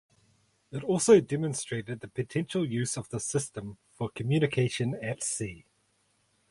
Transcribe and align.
It 0.71 0.83
also 0.83 1.21
demonstrated 1.21 1.99
the 1.99 2.07
potential 2.07 2.65
use 2.67 2.97
of 2.97 3.09
the 3.09 3.19
system 3.19 3.77
for 3.93 4.09
communication 4.09 4.95
at 4.95 5.21
sea. 5.21 5.67